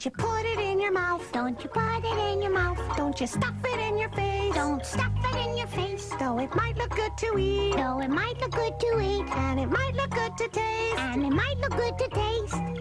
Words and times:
Don't 0.00 0.04
you 0.04 0.10
put 0.12 0.46
it 0.46 0.58
in 0.58 0.80
your 0.80 0.92
mouth. 0.92 1.30
Don't 1.30 1.62
you 1.62 1.68
put 1.68 2.04
it 2.04 2.32
in 2.32 2.40
your 2.40 2.52
mouth. 2.52 2.78
Don't 2.96 3.20
you 3.20 3.26
stuff 3.26 3.54
it 3.64 3.80
in 3.80 3.98
your 3.98 4.08
face. 4.10 4.54
Don't 4.54 4.86
stuff 4.86 5.12
it 5.24 5.46
in 5.46 5.58
your 5.58 5.66
face. 5.66 6.10
Though 6.18 6.38
it 6.38 6.54
might 6.54 6.78
look 6.78 6.96
good 6.96 7.16
to 7.18 7.38
eat. 7.38 7.76
Though 7.76 8.00
it 8.00 8.08
might 8.08 8.40
look 8.40 8.52
good 8.52 8.80
to 8.80 9.00
eat. 9.00 9.26
And 9.36 9.60
it 9.60 9.66
might 9.66 9.94
look 9.94 10.10
good 10.10 10.38
to 10.38 10.48
taste. 10.48 10.98
And 10.98 11.24
it 11.26 11.30
might 11.30 11.58
look 11.58 11.76
good 11.76 11.98
to 11.98 12.08
taste. 12.08 12.79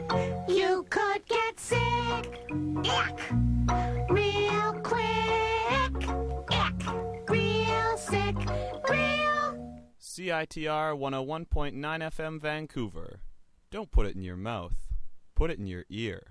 CITR 10.40 10.98
101.9 10.98 11.74
FM 11.74 12.40
Vancouver. 12.40 13.20
Don't 13.72 13.92
put 13.92 14.06
it 14.06 14.16
in 14.16 14.22
your 14.22 14.38
mouth, 14.38 14.88
put 15.36 15.52
it 15.52 15.60
in 15.60 15.68
your 15.68 15.84
ear. 15.90 16.22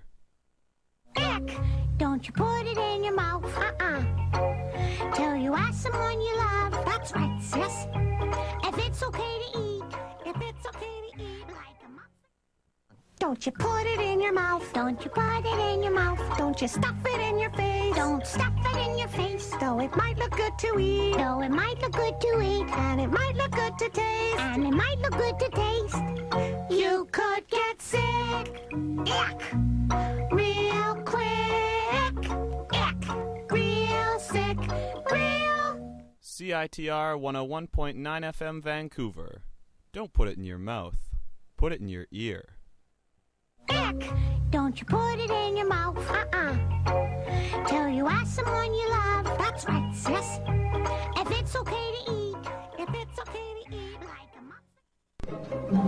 Ick. 1.15 1.59
Don't 1.99 2.27
you 2.27 2.33
put 2.33 2.63
it 2.65 2.79
in 2.79 3.05
your 3.05 3.15
mouth. 3.15 3.45
Uh-uh. 3.45 5.15
Till 5.15 5.37
you 5.37 5.55
ask 5.55 5.83
someone 5.83 6.23
you 6.23 6.37
love. 6.39 6.73
That's 6.87 7.13
right, 7.13 7.39
sis. 7.43 7.87
If 8.65 8.79
it's 8.87 9.03
okay 9.03 9.39
to 9.53 9.59
eat. 9.61 9.85
If 10.25 10.37
it's 10.41 10.67
okay 10.67 11.01
to 11.13 11.23
eat 11.23 11.47
like. 11.49 11.68
Don't 13.19 13.45
you 13.45 13.51
put 13.51 13.85
it 13.85 14.01
in 14.01 14.21
your 14.21 14.33
mouth. 14.33 14.65
Don't 14.73 15.03
you 15.05 15.11
put 15.11 15.45
it 15.45 15.75
in 15.75 15.83
your 15.83 15.93
mouth. 15.93 16.21
Don't 16.39 16.61
you 16.63 16.69
stuff 16.69 16.95
it 17.05 17.21
in 17.21 17.39
your 17.39 17.51
face. 17.51 17.97
Don't 17.97 18.25
stuff 18.25 18.53
it 18.57 18.89
in 18.89 18.97
your 18.97 19.09
face. 19.09 19.53
Though 19.61 19.81
it 19.81 19.95
might 19.97 20.17
look 20.19 20.31
good 20.31 20.57
to 20.59 20.79
eat. 20.79 21.17
Though 21.17 21.41
it 21.41 21.51
might 21.51 21.81
look 21.83 21.93
good 21.93 22.21
to 22.21 22.41
eat. 22.41 22.69
And 22.77 23.01
it 23.01 23.09
might 23.09 23.35
look 23.35 23.51
good 23.51 23.77
to 23.79 23.89
taste. 23.89 24.39
And 24.39 24.65
it 24.65 24.71
might 24.71 24.99
look 25.01 25.17
good 25.17 25.39
to 25.41 25.49
taste. 25.49 26.71
You 26.71 27.09
could 27.11 27.49
get 27.49 27.83
sick. 27.83 28.63
Ick. 29.07 29.43
Real 30.31 30.95
quick. 31.05 32.31
Ick. 32.73 33.51
Real 33.51 34.19
sick. 34.21 34.59
Real. 35.11 36.07
CITR 36.23 37.19
101.9 37.19 37.97
FM 37.97 38.63
Vancouver. 38.63 39.43
Don't 39.93 40.13
put 40.13 40.29
it 40.29 40.37
in 40.37 40.45
your 40.45 40.59
mouth, 40.59 41.11
put 41.57 41.73
it 41.73 41.81
in 41.81 41.89
your 41.89 42.07
ear. 42.13 42.58
Ick. 43.71 44.11
Don't 44.51 44.79
you 44.81 44.87
put 44.87 45.19
it 45.19 45.31
in 45.31 45.57
your 45.57 45.67
mouth. 45.67 45.97
Uh-uh. 46.11 46.57
Till 47.67 47.89
you 47.89 48.07
ask 48.07 48.35
someone 48.37 48.73
you 48.75 48.89
love. 48.91 49.25
That's 49.39 49.65
right, 49.67 49.91
sis. 49.95 50.39
If 51.17 51.31
it's 51.39 51.57
okay 51.57 51.93
to 51.97 52.13
eat. 52.13 52.37
If 52.79 52.89
it's 52.95 53.19
okay 53.21 53.55
to 53.59 53.65
eat 53.75 53.99
like 54.15 54.33
a 54.39 54.43
muffin. 54.49 55.79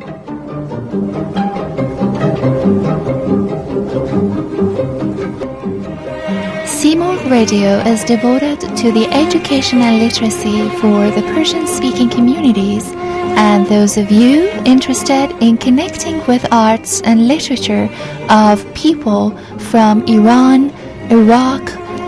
Seymour 6.67 7.17
Radio 7.29 7.79
is 7.81 8.05
devoted 8.05 8.61
to 8.61 8.93
the 8.93 9.07
education 9.13 9.81
and 9.81 9.99
literacy 9.99 10.69
for 10.81 11.11
the 11.11 11.23
Persian 11.35 11.67
speaking 11.67 12.09
communities 12.09 12.93
and 13.37 13.67
those 13.67 13.97
of 13.97 14.11
you 14.11 14.49
interested 14.65 15.31
in 15.41 15.57
connecting 15.57 16.25
with 16.27 16.47
arts 16.53 17.01
and 17.03 17.27
literature 17.27 17.89
of 18.29 18.65
people 18.75 19.31
from 19.71 20.05
Iran, 20.07 20.71
Iraq, 21.11 21.63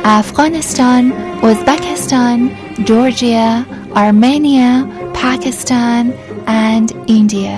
Afghanistan, 0.05 1.12
Uzbekistan, 1.41 2.55
Georgia, 2.84 3.67
Armenia, 3.95 4.87
Pakistan, 5.15 6.12
and 6.47 6.93
India. 7.09 7.56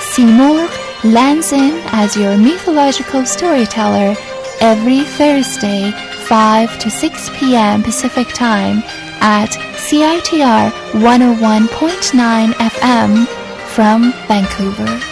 Seymour 0.00 0.68
lands 1.04 1.52
in 1.52 1.80
as 1.92 2.16
your 2.16 2.36
mythological 2.36 3.24
storyteller 3.24 4.16
every 4.60 5.00
Thursday, 5.02 5.92
5 6.26 6.78
to 6.78 6.90
6 6.90 7.30
p.m. 7.38 7.82
Pacific 7.82 8.28
Time 8.28 8.82
at 9.20 9.50
CITR 9.88 10.70
101.9 10.92 12.52
FM 12.52 13.26
from 13.74 14.12
Vancouver. 14.26 15.09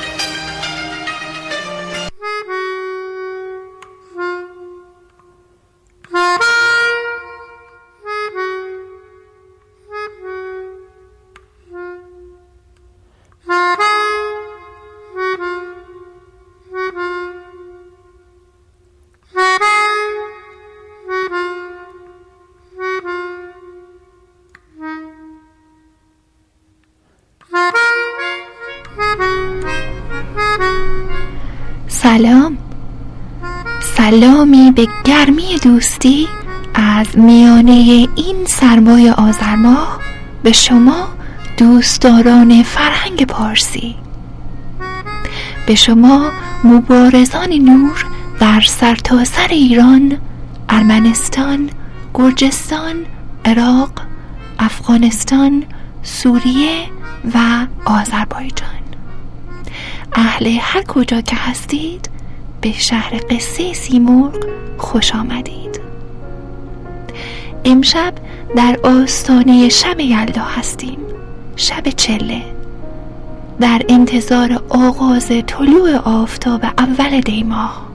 سلامی 34.10 34.70
به 34.70 34.88
گرمی 35.04 35.58
دوستی 35.62 36.28
از 36.74 37.18
میانه 37.18 38.08
این 38.16 38.44
سرمای 38.46 39.10
آذر 39.10 39.54
ماه 39.54 40.00
به 40.42 40.52
شما 40.52 41.08
دوستداران 41.56 42.62
فرهنگ 42.62 43.26
پارسی. 43.26 43.94
به 45.66 45.74
شما 45.74 46.30
مبارزان 46.64 47.52
نور 47.52 48.06
در 48.40 48.60
سرتاسر 48.60 49.48
ایران 49.48 50.18
ارمنستان 50.68 51.70
گرجستان 52.14 52.96
عراق 53.44 53.92
افغانستان 54.58 55.64
سوریه 56.02 56.80
و 57.34 57.66
آذربایجان. 57.84 58.68
اهل 60.12 60.58
هر 60.60 60.82
کجا 60.82 61.20
که 61.20 61.36
هستید 61.36 62.17
به 62.60 62.72
شهر 62.72 63.20
قصه 63.30 63.72
سیمرغ 63.72 64.34
خوش 64.78 65.14
آمدید. 65.14 65.80
امشب 67.64 68.12
در 68.56 68.78
آستانه 68.82 69.68
شب 69.68 70.00
یلدا 70.00 70.42
هستیم 70.42 70.98
شب 71.56 71.88
چله. 71.88 72.42
در 73.60 73.82
انتظار 73.88 74.62
آغاز 74.68 75.32
طلوع 75.46 75.96
آفتاب 75.96 76.64
اول 76.78 77.20
دیماه 77.20 77.86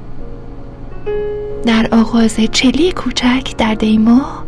در 1.65 1.87
آغاز 1.91 2.35
چلی 2.51 2.91
کوچک 2.91 3.57
در 3.57 3.73
دیماه 3.73 4.43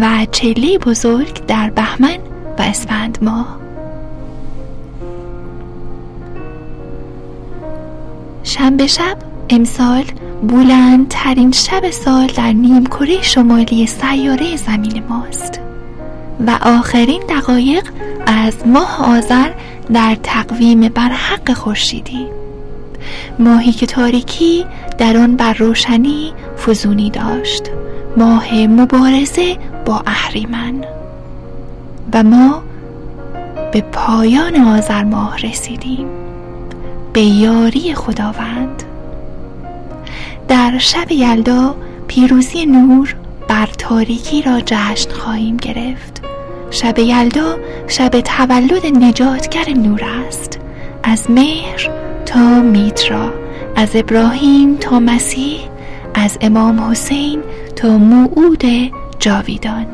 و 0.00 0.26
چلی 0.32 0.78
بزرگ 0.78 1.46
در 1.46 1.70
بهمن 1.70 2.18
و 2.58 2.62
اسفند 2.62 3.18
ماه 3.22 3.58
شنبه 8.42 8.86
شب 8.86 9.16
امسال 9.50 10.04
بلندترین 10.42 11.52
شب 11.52 11.90
سال 11.90 12.26
در 12.26 12.52
نیم 12.52 12.86
کره 12.86 13.22
شمالی 13.22 13.86
سیاره 13.86 14.56
زمین 14.56 15.02
ماست 15.08 15.60
و 16.46 16.58
آخرین 16.62 17.22
دقایق 17.28 17.88
از 18.26 18.66
ماه 18.66 19.16
آذر 19.16 19.50
در 19.92 20.16
تقویم 20.22 20.88
برحق 20.88 21.52
خورشیدی. 21.52 22.26
ماهی 23.38 23.72
که 23.72 23.86
تاریکی 23.86 24.64
در 24.98 25.16
آن 25.16 25.36
بر 25.36 25.52
روشنی 25.52 26.32
فزونی 26.66 27.10
داشت. 27.10 27.62
ماه 28.16 28.54
مبارزه 28.54 29.56
با 29.84 30.02
اهریمن. 30.06 30.84
و 32.12 32.22
ما 32.22 32.62
به 33.72 33.80
پایان 33.80 34.56
آذر 34.56 35.04
ماه 35.04 35.38
رسیدیم. 35.38 36.06
به 37.12 37.20
یاری 37.20 37.94
خداوند. 37.94 38.82
در 40.48 40.78
شب 40.78 41.12
یلدا 41.12 41.76
پیروزی 42.08 42.66
نور 42.66 43.14
بر 43.48 43.66
تاریکی 43.66 44.42
را 44.42 44.60
جشن 44.60 45.10
خواهیم 45.10 45.56
گرفت. 45.56 46.22
شب 46.70 46.98
یلدا 46.98 47.56
شب 47.88 48.20
تولد 48.20 48.86
نجاتگر 48.86 49.70
نور 49.70 50.00
است. 50.28 50.60
از 51.02 51.30
مهر 51.30 51.90
تا 52.26 52.60
میترا 52.60 53.34
از 53.76 53.90
ابراهیم 53.94 54.76
تا 54.76 55.00
مسیح 55.00 55.60
از 56.14 56.38
امام 56.40 56.80
حسین 56.80 57.42
تا 57.76 57.98
موعود 57.98 58.64
جاویدان. 59.18 59.86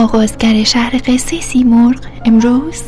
آغازگر 0.00 0.64
شهر 0.64 1.00
قصه 1.06 1.40
سیمرغ 1.40 2.00
امروز 2.24 2.82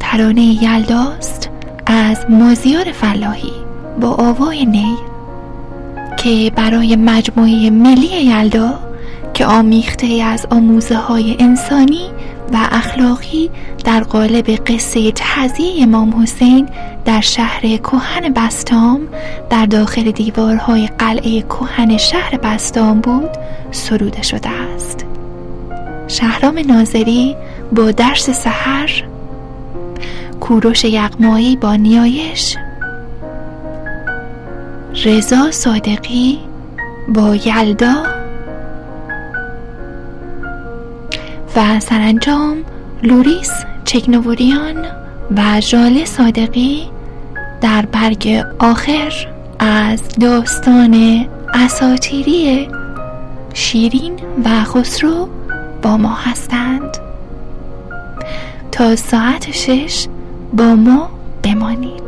ترانه 0.00 0.62
یلداست 0.62 1.50
از 1.86 2.18
مازیار 2.30 2.84
فلاحی 2.92 3.52
با 4.00 4.08
آوای 4.08 4.66
نی 4.66 4.96
که 6.18 6.52
برای 6.56 6.96
مجموعه 6.96 7.70
ملی 7.70 8.06
یلدا 8.06 8.78
که 9.34 9.46
آمیخته 9.46 10.06
از 10.06 10.46
آموزه 10.50 10.96
های 10.96 11.36
انسانی 11.38 12.10
و 12.52 12.56
اخلاقی 12.70 13.50
در 13.84 14.00
قالب 14.00 14.50
قصه 14.50 15.12
تهزیه 15.12 15.82
امام 15.82 16.22
حسین 16.22 16.68
در 17.04 17.20
شهر 17.20 17.76
کوهن 17.76 18.32
بستام 18.32 19.00
در 19.50 19.66
داخل 19.66 20.10
دیوارهای 20.10 20.86
قلعه 20.98 21.42
کوهن 21.42 21.96
شهر 21.96 22.36
بستام 22.36 23.00
بود 23.00 23.30
سروده 23.70 24.22
شده 24.22 24.48
است. 24.48 25.07
شهرام 26.08 26.58
ناظری 26.58 27.36
با 27.72 27.90
درس 27.90 28.30
سحر 28.30 29.04
کوروش 30.40 30.84
یغمایی 30.84 31.56
با 31.56 31.76
نیایش 31.76 32.56
رضا 35.04 35.50
صادقی 35.50 36.38
با 37.08 37.34
یلدا 37.34 38.02
و 41.56 41.80
سرانجام 41.80 42.56
لوریس 43.02 43.50
چکنووریان 43.84 44.86
و 45.36 45.60
ژاله 45.60 46.04
صادقی 46.04 46.90
در 47.60 47.86
برگ 47.86 48.44
آخر 48.58 49.12
از 49.58 50.02
داستان 50.20 51.26
اساتیری 51.54 52.68
شیرین 53.54 54.12
و 54.44 54.64
خسرو 54.64 55.37
با 55.82 55.96
ما 55.96 56.14
هستند. 56.14 56.98
تا 58.72 58.96
ساعت 58.96 59.50
شش 59.50 60.06
با 60.52 60.64
ما 60.74 61.10
بمانید. 61.42 62.07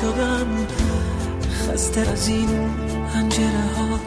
شدم 0.00 0.66
خسته 1.50 2.00
از 2.00 2.28
این 2.28 2.70
پنجره 3.14 3.64
ها 3.76 4.00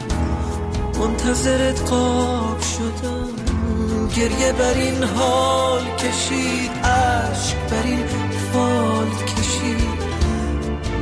منتظرت 1.00 1.90
قاب 1.90 2.60
شدم. 2.60 3.28
گریه 4.16 4.52
بر 4.52 4.74
این 4.74 5.04
حال 5.04 5.82
کشید 5.98 6.70
عشق 6.70 7.56
بر 7.70 7.82
این 7.84 8.06
فال 8.52 9.10
کشید. 9.24 10.02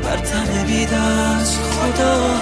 بر 0.03 0.17
تن 0.17 0.65
بید 0.67 0.95
از 0.95 1.59
خدا 1.59 2.41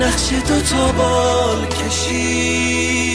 نقش 0.00 0.32
دو 0.48 0.60
تا 0.60 0.92
بال 0.92 1.66
کشید. 1.66 3.12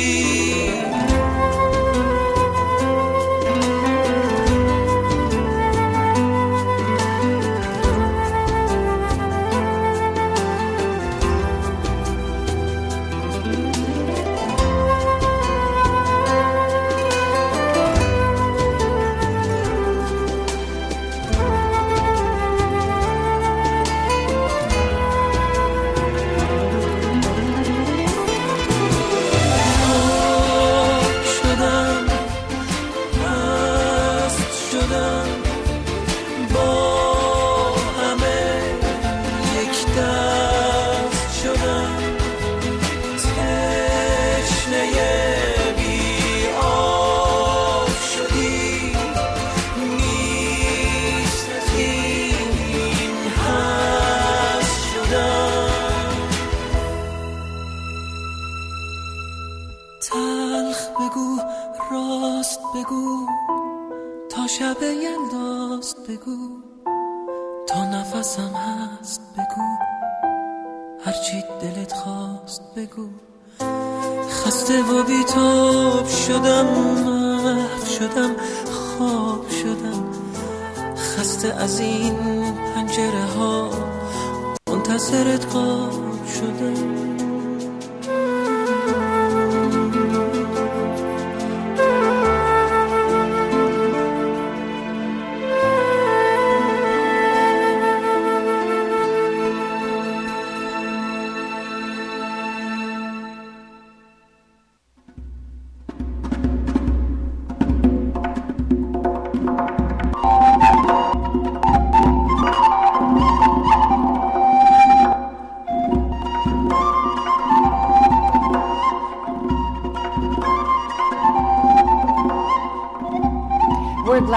thank 86.77 86.99
you 86.99 87.06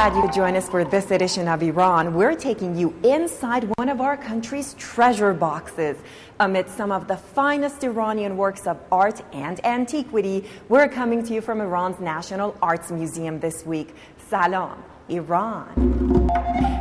glad 0.00 0.16
you 0.16 0.22
could 0.22 0.32
join 0.32 0.56
us 0.56 0.66
for 0.66 0.82
this 0.82 1.10
edition 1.10 1.46
of 1.46 1.62
Iran. 1.62 2.14
We're 2.14 2.34
taking 2.34 2.74
you 2.74 2.98
inside 3.04 3.64
one 3.76 3.90
of 3.90 4.00
our 4.00 4.16
country's 4.16 4.72
treasure 4.78 5.34
boxes. 5.34 5.98
Amid 6.38 6.70
some 6.70 6.90
of 6.90 7.06
the 7.06 7.18
finest 7.18 7.84
Iranian 7.84 8.38
works 8.38 8.66
of 8.66 8.78
art 8.90 9.20
and 9.34 9.62
antiquity, 9.62 10.48
we're 10.70 10.88
coming 10.88 11.22
to 11.24 11.34
you 11.34 11.42
from 11.42 11.60
Iran's 11.60 12.00
National 12.00 12.56
Arts 12.62 12.90
Museum 12.90 13.40
this 13.40 13.66
week. 13.66 13.94
Salam, 14.30 14.82
Iran. 15.10 16.30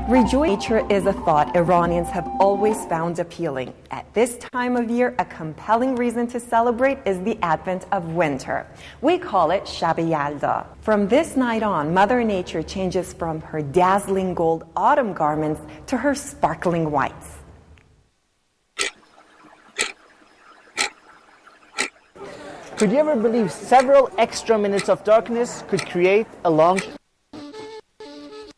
Rejoice 0.10 0.50
nature 0.50 0.86
is 0.90 1.06
a 1.06 1.14
thought 1.14 1.56
Iranians 1.56 2.10
have 2.10 2.28
always 2.40 2.84
found 2.86 3.20
appealing. 3.20 3.74
At 3.92 4.12
this 4.14 4.38
time 4.38 4.76
of 4.76 4.90
year, 4.90 5.16
a 5.20 5.26
compelling 5.26 5.96
reason 5.96 6.26
to 6.28 6.40
celebrate 6.40 6.98
is 7.06 7.20
the 7.22 7.38
advent 7.44 7.86
of 7.92 8.14
winter. 8.14 8.66
We 9.02 9.20
call 9.20 9.52
it 9.52 9.64
Shab 9.64 9.98
Yalda. 9.98 10.66
From 10.82 11.08
this 11.08 11.38
night 11.38 11.64
on, 11.64 11.94
Mother 11.94 12.24
Nature 12.24 12.64
changes 12.64 13.14
from 13.14 13.40
her 13.42 13.62
dazzling 13.62 14.34
gold 14.34 14.66
autumn 14.76 15.14
garments 15.14 15.62
to 15.88 15.98
her 15.98 16.16
sparkling 16.16 16.90
whites. 16.90 17.38
Could 22.78 22.92
you 22.92 22.98
ever 22.98 23.16
believe 23.16 23.52
several 23.52 24.10
extra 24.18 24.58
minutes 24.58 24.90
of 24.90 25.04
darkness 25.04 25.64
could 25.68 25.86
create 25.86 26.28
a 26.46 26.50
long 26.50 26.80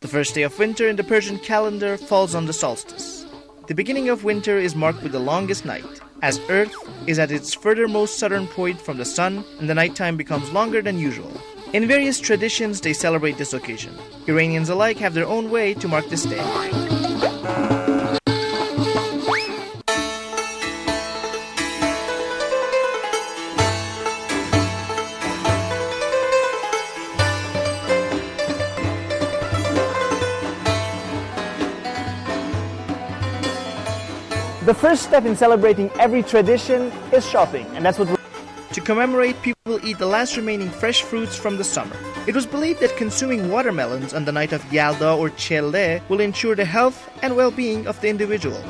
The 0.02 0.08
first 0.08 0.34
day 0.34 0.42
of 0.42 0.58
winter 0.58 0.88
in 0.88 0.96
the 0.96 1.04
Persian 1.04 1.38
calendar 1.38 1.96
falls 1.96 2.34
on 2.34 2.46
the 2.46 2.52
solstice. 2.52 3.24
The 3.68 3.74
beginning 3.74 4.08
of 4.08 4.24
winter 4.24 4.58
is 4.58 4.74
marked 4.74 5.00
with 5.00 5.12
the 5.12 5.20
longest 5.20 5.64
night, 5.64 5.86
as 6.22 6.40
Earth 6.48 6.74
is 7.06 7.20
at 7.20 7.30
its 7.30 7.54
furthermost 7.54 8.18
southern 8.18 8.48
point 8.48 8.80
from 8.80 8.96
the 8.96 9.04
sun 9.04 9.44
and 9.60 9.70
the 9.70 9.74
nighttime 9.74 10.16
becomes 10.16 10.50
longer 10.50 10.82
than 10.82 10.98
usual. 10.98 11.30
In 11.72 11.86
various 11.86 12.18
traditions, 12.18 12.80
they 12.80 12.92
celebrate 12.92 13.38
this 13.38 13.52
occasion. 13.52 13.96
Iranians 14.26 14.70
alike 14.70 14.98
have 14.98 15.14
their 15.14 15.28
own 15.28 15.50
way 15.50 15.72
to 15.74 15.86
mark 15.86 16.08
this 16.08 16.24
day. 16.24 17.81
The 34.72 34.78
first 34.78 35.02
step 35.02 35.26
in 35.26 35.36
celebrating 35.36 35.90
every 36.00 36.22
tradition 36.22 36.90
is 37.12 37.28
shopping, 37.28 37.66
and 37.74 37.84
that's 37.84 37.98
what 37.98 38.08
we're 38.08 38.16
To 38.72 38.80
commemorate, 38.80 39.36
people 39.42 39.78
eat 39.84 39.98
the 39.98 40.06
last 40.06 40.34
remaining 40.34 40.70
fresh 40.70 41.02
fruits 41.02 41.36
from 41.36 41.58
the 41.58 41.62
summer. 41.62 41.94
It 42.26 42.34
was 42.34 42.46
believed 42.46 42.80
that 42.80 42.96
consuming 42.96 43.50
watermelons 43.50 44.14
on 44.14 44.24
the 44.24 44.32
night 44.32 44.54
of 44.54 44.62
Yalda 44.72 45.14
or 45.18 45.28
Chelle 45.28 46.00
will 46.08 46.20
ensure 46.20 46.56
the 46.56 46.64
health 46.64 47.06
and 47.20 47.36
well 47.36 47.50
being 47.50 47.86
of 47.86 48.00
the 48.00 48.08
individual. 48.08 48.64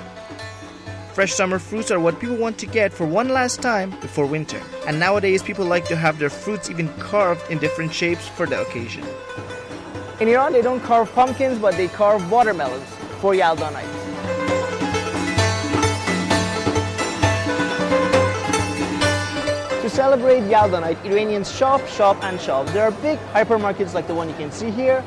Fresh 1.15 1.35
summer 1.35 1.61
fruits 1.61 1.93
are 1.93 2.01
what 2.01 2.19
people 2.19 2.35
want 2.35 2.59
to 2.59 2.67
get 2.67 2.93
for 2.93 3.07
one 3.07 3.29
last 3.29 3.63
time 3.63 3.91
before 4.01 4.27
winter. 4.27 4.61
And 4.89 4.99
nowadays, 4.99 5.41
people 5.41 5.67
like 5.67 5.87
to 5.87 5.95
have 5.95 6.19
their 6.19 6.31
fruits 6.31 6.69
even 6.69 6.89
carved 6.95 7.49
in 7.49 7.59
different 7.59 7.95
shapes 7.95 8.27
for 8.27 8.45
the 8.45 8.61
occasion. 8.61 9.07
In 10.19 10.27
Iran, 10.27 10.53
they 10.53 10.63
don't 10.63 10.83
carve 10.83 11.13
pumpkins, 11.13 11.61
but 11.61 11.77
they 11.77 11.87
carve 11.87 12.29
watermelons 12.29 12.89
for 13.21 13.35
Yalda 13.35 13.73
night. 13.73 14.02
Celebrate 19.93 20.41
Yalda 20.45 20.81
night, 20.81 20.99
Iranians 21.05 21.55
shop, 21.55 21.87
shop, 21.87 22.17
and 22.25 22.41
shop. 22.41 22.67
There 22.69 22.83
are 22.83 22.91
big 23.03 23.19
hypermarkets 23.35 23.93
like 23.93 24.07
the 24.07 24.15
one 24.15 24.29
you 24.29 24.35
can 24.37 24.51
see 24.51 24.71
here, 24.71 25.05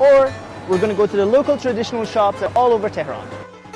or 0.00 0.32
we're 0.68 0.78
going 0.78 0.88
to 0.88 0.94
go 0.94 1.06
to 1.06 1.16
the 1.16 1.26
local 1.26 1.58
traditional 1.58 2.06
shops 2.06 2.42
all 2.56 2.72
over 2.72 2.88
Tehran. 2.88 3.28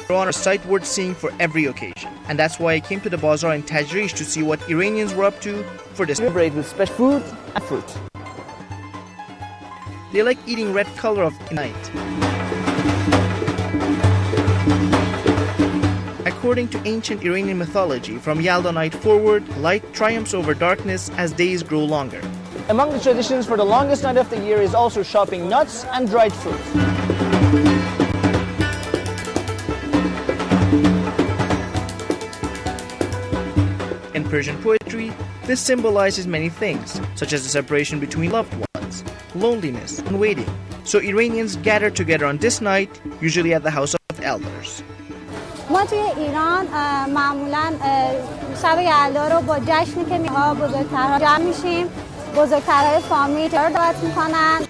Are 0.09 0.15
on 0.15 0.29
a 0.29 0.33
sight 0.33 0.65
worth 0.67 0.87
seeing 0.87 1.15
for 1.15 1.31
every 1.41 1.67
occasion. 1.67 2.11
And 2.29 2.39
that's 2.39 2.59
why 2.59 2.75
I 2.75 2.81
came 2.81 3.01
to 3.03 3.11
the 3.11 3.19
bazaar 3.19 3.55
in 3.55 3.65
Tajrish 3.65 4.15
to 4.15 4.25
see 4.25 4.43
what 4.43 4.67
Iranians 4.71 5.13
were 5.15 5.25
up 5.25 5.41
to 5.43 5.63
for 5.95 6.07
this. 6.07 6.19
Celebrate 6.19 6.55
with 6.55 6.67
special 6.67 6.95
food 6.95 7.23
and 7.55 7.65
fruit. 7.65 7.99
They 10.13 10.23
like 10.23 10.39
eating 10.47 10.73
red 10.73 10.87
color 10.97 11.25
of 11.25 11.35
night. 11.53 11.75
According 16.47 16.69
to 16.69 16.87
ancient 16.87 17.25
Iranian 17.25 17.59
mythology, 17.59 18.19
from 18.19 18.39
Yalda 18.39 18.73
night 18.73 18.95
forward, 18.95 19.43
light 19.59 19.83
triumphs 19.93 20.33
over 20.33 20.55
darkness 20.55 21.11
as 21.17 21.33
days 21.33 21.65
grow 21.65 21.83
longer. 21.85 22.23
Among 22.69 22.93
the 22.93 23.01
traditions 23.01 23.47
for 23.47 23.57
the 23.57 23.65
longest 23.65 24.05
night 24.05 24.17
of 24.17 24.31
the 24.31 24.39
year 24.39 24.63
is 24.63 24.73
also 24.73 25.03
shopping 25.03 25.49
nuts 25.49 25.85
and 25.87 26.09
dried 26.09 26.33
fruit. 26.33 26.55
In 34.15 34.23
Persian 34.31 34.57
poetry, 34.63 35.13
this 35.47 35.61
symbolizes 35.61 36.29
many 36.29 36.49
things, 36.49 37.01
such 37.17 37.33
as 37.33 37.43
the 37.43 37.49
separation 37.49 37.99
between 37.99 38.31
loved 38.31 38.55
ones, 38.73 39.03
loneliness, 39.35 39.99
and 39.99 40.21
waiting. 40.21 40.49
So 40.85 41.01
Iranians 41.01 41.57
gather 41.57 41.91
together 41.91 42.25
on 42.25 42.39
this 42.39 42.61
night, 42.61 43.01
usually 43.21 43.53
at 43.53 43.65
the 43.65 43.73
house 43.73 43.95
of 43.95 44.21
elders. 44.21 44.85
ما 45.70 45.86
توی 45.86 46.00
ایران 46.18 46.68
اه، 46.74 47.08
معمولا 47.08 47.72
اه، 47.82 48.12
شب 48.62 48.80
یلدا 48.80 49.28
رو 49.28 49.42
با 49.42 49.60
جشنی 49.60 50.06
که 50.10 50.18
میها 50.18 50.54
بزرگترها 50.54 51.20
جمع 51.20 51.38
میشیم 51.38 51.88
بزرگترهای 52.36 53.00
فامیل 53.00 53.56
رو 53.56 53.74
دعوت 53.74 54.04
میکنن 54.04 54.62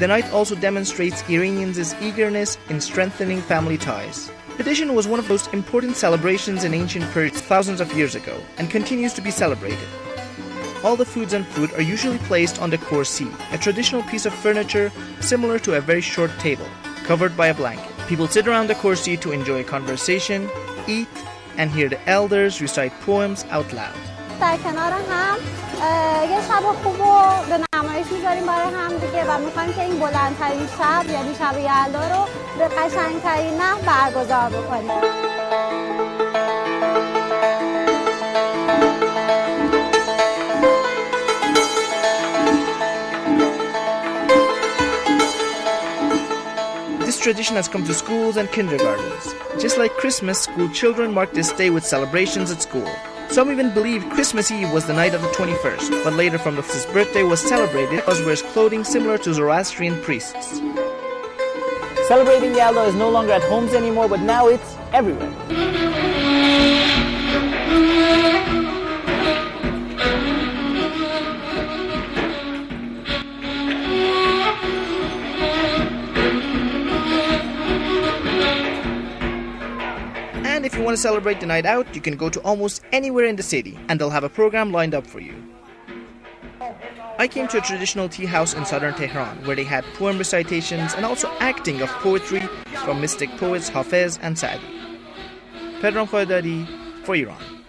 The 0.00 0.06
night 0.06 0.30
also 0.30 0.54
demonstrates 0.54 1.24
Iranians' 1.26 1.94
eagerness 2.02 2.58
in 2.68 2.82
strengthening 2.82 3.40
family 3.40 3.78
ties. 3.78 4.30
Tradition 4.56 4.94
was 4.94 5.08
one 5.08 5.18
of 5.18 5.28
those 5.28 5.46
important 5.54 5.96
celebrations 5.96 6.64
in 6.64 6.74
ancient 6.74 7.06
Persia 7.14 7.38
thousands 7.52 7.80
of 7.80 7.96
years 7.96 8.14
ago 8.14 8.36
and 8.58 8.70
continues 8.70 9.14
to 9.14 9.22
be 9.22 9.30
celebrated. 9.30 9.88
All 10.84 10.96
the 10.96 11.10
foods 11.14 11.32
and 11.32 11.46
fruit 11.46 11.72
are 11.78 11.82
usually 11.94 12.18
placed 12.30 12.60
on 12.60 12.68
the 12.68 12.78
kursi, 12.78 13.28
a 13.54 13.58
traditional 13.58 14.02
piece 14.02 14.26
of 14.26 14.34
furniture 14.34 14.92
similar 15.20 15.58
to 15.60 15.74
a 15.74 15.80
very 15.80 16.02
short 16.02 16.30
table, 16.38 16.68
covered 17.04 17.34
by 17.34 17.46
a 17.48 17.54
blanket. 17.54 17.89
People 18.10 18.28
sit 18.28 18.46
around 18.46 18.66
the 18.68 18.74
kursi 18.74 19.14
to 19.20 19.32
enjoy 19.32 19.60
a 19.60 19.64
conversation, 19.64 20.48
eat, 20.86 21.08
and 21.58 21.70
hear 21.70 21.88
the 21.88 22.00
elders 22.08 22.60
recite 22.60 22.92
poems 23.06 23.44
out 23.50 23.72
loud. 23.72 23.96
در 24.40 24.56
کنار 24.56 24.92
هم 24.92 25.36
اه، 25.82 26.30
یه 26.30 26.40
شب 26.48 26.62
خوب 26.82 26.96
رو 26.98 27.22
به 27.48 27.78
نمایش 27.78 28.06
میذاریم 28.12 28.46
برای 28.46 28.74
هم 28.74 28.96
دیگه 28.98 29.24
و 29.24 29.38
میخوایم 29.38 29.72
که 29.72 29.82
این 29.82 29.98
بلندترین 29.98 30.66
شب 30.78 31.10
یعنی 31.10 31.34
شب 31.34 31.58
یلدا 31.58 32.08
رو 32.08 32.28
به 32.58 32.68
قشنگترین 32.68 33.54
نحو 33.60 33.78
برگزار 33.86 34.50
بکنیم 34.50 34.90
tradition 47.21 47.55
has 47.55 47.67
come 47.67 47.83
to 47.85 47.93
schools 47.93 48.35
and 48.35 48.51
kindergartens. 48.51 49.35
Just 49.61 49.77
like 49.77 49.91
Christmas, 49.93 50.41
school 50.41 50.67
children 50.69 51.13
mark 51.13 51.31
this 51.33 51.51
day 51.51 51.69
with 51.69 51.85
celebrations 51.85 52.49
at 52.49 52.61
school. 52.61 52.89
Some 53.29 53.51
even 53.51 53.73
believe 53.73 54.03
Christmas 54.09 54.49
Eve 54.51 54.71
was 54.73 54.87
the 54.87 54.93
night 54.93 55.13
of 55.13 55.21
the 55.21 55.27
21st, 55.29 56.03
but 56.03 56.13
later 56.13 56.39
from 56.39 56.55
the 56.55 56.63
birthday 56.91 57.23
was 57.23 57.39
celebrated 57.39 58.03
as 58.07 58.19
wears 58.21 58.41
clothing 58.41 58.83
similar 58.83 59.17
to 59.19 59.33
Zoroastrian 59.33 60.01
priests. 60.01 60.57
Celebrating 62.07 62.53
Yalda 62.53 62.87
is 62.87 62.95
no 62.95 63.09
longer 63.09 63.33
at 63.33 63.43
homes 63.43 63.73
anymore, 63.73 64.09
but 64.09 64.19
now 64.21 64.47
it's 64.47 64.75
everywhere. 64.91 65.80
You 80.81 80.85
want 80.85 80.97
to 80.97 81.01
celebrate 81.01 81.39
the 81.39 81.45
night 81.45 81.67
out, 81.67 81.93
you 81.93 82.01
can 82.01 82.17
go 82.17 82.27
to 82.27 82.41
almost 82.41 82.81
anywhere 82.91 83.25
in 83.25 83.35
the 83.35 83.43
city, 83.43 83.77
and 83.87 83.99
they'll 83.99 84.09
have 84.09 84.23
a 84.23 84.29
program 84.29 84.71
lined 84.71 84.95
up 84.95 85.05
for 85.05 85.19
you. 85.19 85.35
I 87.19 87.27
came 87.27 87.47
to 87.49 87.59
a 87.59 87.61
traditional 87.61 88.09
tea 88.09 88.25
house 88.25 88.55
in 88.55 88.65
southern 88.65 88.95
Tehran 88.95 89.45
where 89.45 89.55
they 89.55 89.63
had 89.63 89.83
poem 89.93 90.17
recitations 90.17 90.95
and 90.95 91.05
also 91.05 91.29
acting 91.39 91.83
of 91.83 91.89
poetry 92.01 92.41
from 92.83 92.99
mystic 92.99 93.29
poets 93.37 93.69
Hafez 93.69 94.17
and 94.23 94.39
Saadi. 94.39 94.65
Pedram 95.81 96.07
Khoedadi 96.07 96.65
for 97.05 97.15
Iran. 97.15 97.60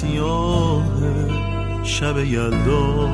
سیاه 0.00 0.82
شب 1.82 2.18
یلدا. 2.18 3.10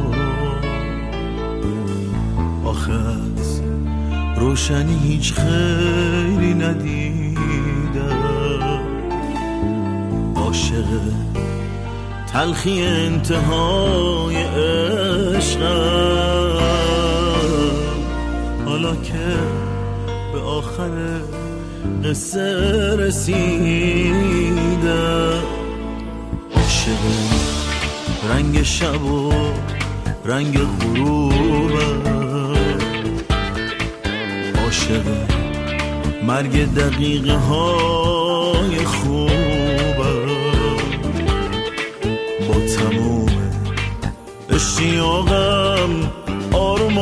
آخه 2.64 2.92
از 2.92 3.60
روشنی 4.36 4.98
هیچ 5.02 5.32
خیری 5.32 6.54
ندیدم. 6.54 8.12
عاشق 10.36 10.84
تلخی 12.32 12.82
انتهای 12.82 14.36
عشقم. 15.36 15.62
حالا 18.66 18.96
که 18.96 19.36
به 20.32 20.40
آخر 20.40 21.20
قصه 22.04 22.96
رسیدم. 22.96 24.22
رنگ 28.52 28.62
شب 28.62 29.04
و 29.04 29.32
رنگ 30.24 30.58
غروبم 30.58 32.02
عاشق 34.64 35.02
مرگ 36.26 36.74
دقیقه 36.74 37.34
های 37.34 38.78
خوبم 38.84 39.32
با 42.48 42.54
تموم 42.54 43.28
اشتیاقم 44.50 46.10
آروم 46.52 46.94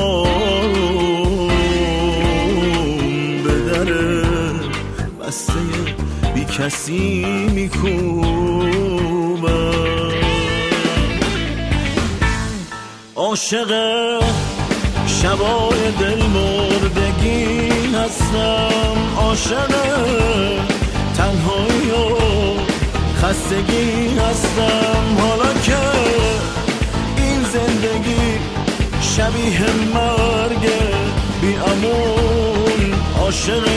به 3.45 3.73
در 3.73 3.93
بسته 5.21 5.53
بی 6.35 6.45
کسی 6.45 7.25
میکوبم 7.55 8.60
عاشق 13.41 13.73
شبای 15.07 15.91
دل 16.01 16.23
مردگی 16.27 17.69
هستم. 17.95 19.17
عاشق 19.17 19.75
تنهایی 21.17 21.91
و 21.91 21.95
خستگی 23.17 24.19
هستم. 24.19 25.17
حالا 25.19 25.53
که 25.53 25.77
این 27.17 27.43
زندگی 27.43 28.39
شبیه 29.01 29.61
مرگ 29.95 30.71
بی 31.41 31.57
امون 31.57 32.95
عاشق 33.21 33.69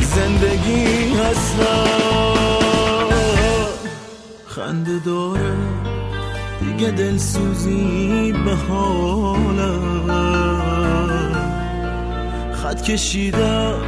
زندگی 0.00 1.14
هستم. 1.14 1.90
خنده 4.46 4.98
داره. 5.04 5.79
دیگه 6.80 6.92
دلسوزی 6.92 8.32
به 8.44 8.54
حالم 8.54 10.10
خط 12.52 12.82
کشیدم 12.82 13.82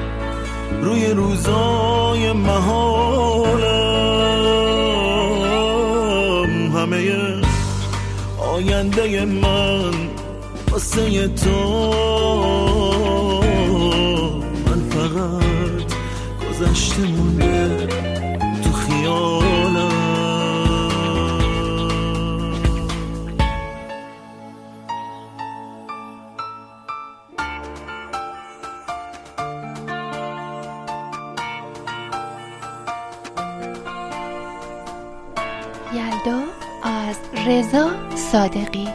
روی 0.83 1.07
روزای 1.07 2.33
محالم 2.33 3.63
همه 6.77 7.13
آینده 8.39 9.25
من 9.25 9.93
واسه 10.71 11.29
تو. 11.29 11.91
من 14.67 14.91
فقط 14.91 15.83
گذشته 16.51 17.03
مونده. 17.03 18.02
صادقی. 38.33 38.89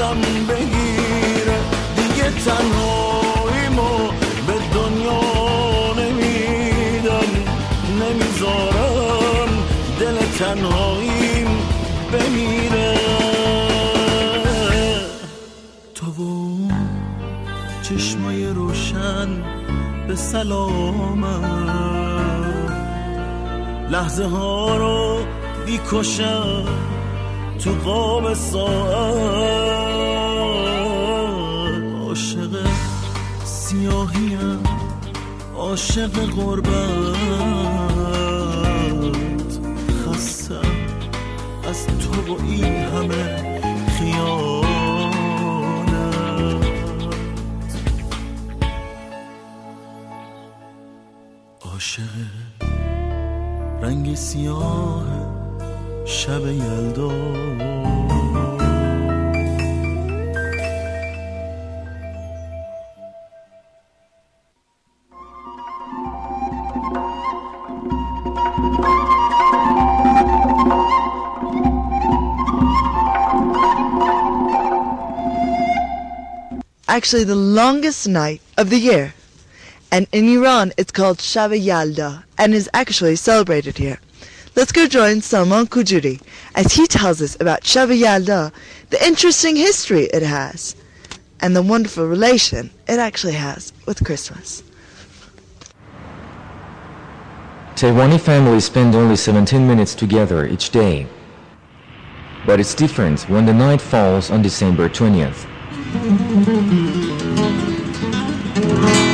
ازم 0.00 0.20
بگیره. 0.48 1.58
دیگه 1.96 2.30
تنهاییمو 2.30 4.08
به 4.46 4.54
دنیا 4.74 5.20
نمیدم. 5.98 7.30
نمی‌ذارم 8.00 9.48
دل 10.00 10.16
تنهاییم 10.38 11.48
بمیره. 12.12 12.98
تو 15.94 16.06
و 16.06 16.58
چشمای 17.82 18.46
روشن 18.46 19.28
به 20.08 20.16
سلامم 20.16 21.44
لحظه 23.90 24.24
ها 24.24 24.76
رو 24.76 25.18
بیکشم 25.66 26.64
تو 27.64 27.70
قاب 27.70 28.34
ساعت. 28.34 29.14
عاشق 32.00 32.66
سیاهیم 33.44 34.62
عاشق 35.56 36.26
غربت. 36.26 36.68
خستم 40.06 40.72
از 41.68 41.86
تو 41.86 42.32
و 42.32 42.36
این 42.42 42.64
همه 42.64 43.60
خیانت. 43.98 44.68
عاشق 51.64 52.02
رنگ 53.82 54.14
سیاه 54.14 55.17
شب 56.07 56.45
یلدا 56.45 57.43
actually 76.93 77.23
the 77.23 77.35
longest 77.35 78.07
night 78.07 78.39
of 78.55 78.69
the 78.69 78.77
year. 78.77 79.15
And 79.91 80.05
in 80.11 80.29
Iran, 80.37 80.73
it's 80.77 80.91
called 80.91 81.17
Shab 81.17 81.49
Yalda 81.59 82.23
and 82.37 82.53
is 82.53 82.69
actually 82.71 83.15
celebrated 83.15 83.77
here. 83.79 83.99
Let's 84.58 84.72
go 84.72 84.88
join 84.88 85.20
Salman 85.20 85.68
Kujuri 85.68 86.20
as 86.56 86.72
he 86.72 86.88
tells 86.88 87.22
us 87.22 87.36
about 87.40 87.62
Shab 87.62 87.96
Yalda, 87.96 88.52
the 88.90 89.06
interesting 89.06 89.54
history 89.54 90.06
it 90.06 90.24
has, 90.24 90.74
and 91.38 91.54
the 91.54 91.62
wonderful 91.62 92.08
relation 92.08 92.68
it 92.88 92.98
actually 92.98 93.34
has 93.34 93.72
with 93.86 94.04
Christmas. 94.04 94.64
Taiwanese 97.76 98.18
families 98.18 98.64
spend 98.64 98.96
only 98.96 99.14
17 99.14 99.64
minutes 99.64 99.94
together 99.94 100.44
each 100.44 100.70
day. 100.70 101.06
But 102.44 102.58
it's 102.58 102.74
different 102.74 103.28
when 103.28 103.46
the 103.46 103.54
night 103.54 103.80
falls 103.80 104.28
on 104.28 104.42
December 104.42 104.88
20th. 104.88 105.46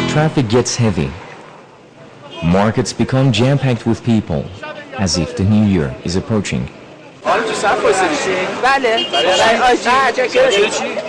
Traffic 0.09 0.49
gets 0.49 0.75
heavy. 0.75 1.13
Markets 2.43 2.95
become 2.95 3.31
jam-packed 3.31 3.85
with 3.85 4.03
people, 4.03 4.47
as 4.98 5.18
if 5.18 5.36
the 5.36 5.44
new 5.44 5.66
year 5.66 5.96
is 6.04 6.16
approaching. 6.16 6.70
بله 8.64 9.06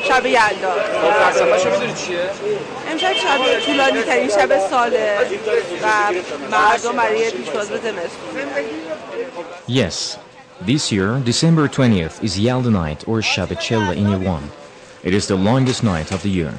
شب 0.08 0.26
یلدا 0.26 0.72
امشب 2.90 3.12
شب 3.12 3.60
طولانی 3.66 4.02
ترین 4.02 4.28
شب 4.28 4.68
ساله 4.70 5.16
و 5.82 5.86
مردم 6.50 6.96
برای 6.96 7.30
پیشواز 7.30 7.68
به 7.68 7.78
زمستون 7.78 8.40
Yes, 9.68 10.18
this 10.66 10.92
year, 10.92 11.20
December 11.24 11.68
20th 11.68 12.22
is 12.22 12.38
Yalda 12.38 12.70
night 12.70 13.08
or 13.08 13.20
Shabachella 13.22 13.96
in 13.96 14.06
Iran. 14.06 14.50
It 15.02 15.14
is 15.14 15.26
the 15.26 15.36
longest 15.36 15.82
night 15.82 16.12
of 16.12 16.22
the 16.22 16.28
year. 16.28 16.52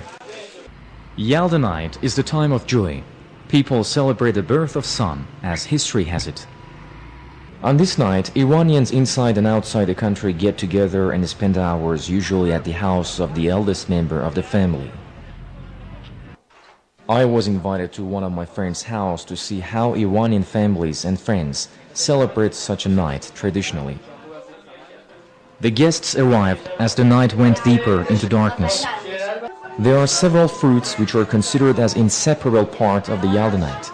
Yalda 1.17 1.59
night 1.59 1.97
is 2.01 2.15
the 2.15 2.23
time 2.23 2.51
of 2.51 2.65
joy. 2.65 3.03
People 3.47 3.83
celebrate 3.83 4.31
the 4.31 4.41
birth 4.55 4.75
of 4.75 4.85
sun, 4.85 5.27
as 5.43 5.65
history 5.65 6.05
has 6.05 6.25
it. 6.25 6.47
On 7.62 7.78
this 7.78 7.96
night, 7.96 8.36
Iranians 8.36 8.92
inside 8.92 9.38
and 9.38 9.46
outside 9.46 9.86
the 9.86 9.94
country 9.94 10.32
get 10.34 10.58
together 10.58 11.12
and 11.12 11.26
spend 11.26 11.56
hours 11.56 12.08
usually 12.08 12.52
at 12.52 12.64
the 12.64 12.72
house 12.72 13.18
of 13.18 13.34
the 13.34 13.48
eldest 13.48 13.88
member 13.88 14.20
of 14.20 14.34
the 14.34 14.42
family. 14.42 14.90
I 17.08 17.24
was 17.24 17.46
invited 17.46 17.92
to 17.94 18.04
one 18.04 18.24
of 18.24 18.32
my 18.32 18.44
friend's 18.44 18.82
house 18.82 19.24
to 19.26 19.36
see 19.36 19.60
how 19.60 19.94
Iranian 19.94 20.42
families 20.42 21.04
and 21.04 21.18
friends 21.18 21.68
celebrate 21.94 22.54
such 22.54 22.84
a 22.84 22.90
night 22.90 23.32
traditionally. 23.34 23.98
The 25.60 25.70
guests 25.70 26.14
arrived 26.14 26.68
as 26.78 26.94
the 26.94 27.04
night 27.04 27.34
went 27.34 27.64
deeper 27.64 28.02
into 28.10 28.28
darkness. 28.28 28.84
There 29.78 29.96
are 29.96 30.06
several 30.06 30.48
fruits 30.48 30.98
which 30.98 31.14
are 31.14 31.24
considered 31.24 31.78
as 31.78 31.96
inseparable 31.96 32.66
part 32.66 33.08
of 33.08 33.22
the 33.22 33.28
Yalda 33.28 33.58
night. 33.58 33.90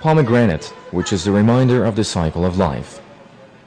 Pomegranate, 0.00 0.66
which 0.90 1.12
is 1.12 1.26
a 1.26 1.32
reminder 1.32 1.84
of 1.84 1.96
the 1.96 2.04
cycle 2.04 2.44
of 2.44 2.58
life. 2.58 3.00